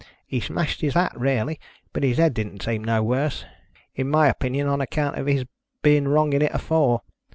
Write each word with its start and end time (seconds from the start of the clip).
He 0.25 0.39
smashed 0.39 0.81
his 0.81 0.95
hat 0.95 1.13
rarely, 1.15 1.59
but 1.93 2.01
his 2.01 2.17
head 2.17 2.33
didn't 2.33 2.63
seem 2.63 2.83
no 2.83 3.03
worse— 3.03 3.45
in 3.95 4.09
my 4.09 4.29
opinion 4.29 4.67
on 4.67 4.81
account 4.81 5.15
of 5.19 5.27
his 5.27 5.45
being 5.83 6.07
wrong 6.07 6.33
in 6.33 6.41
it 6.41 6.51
afore. 6.55 7.01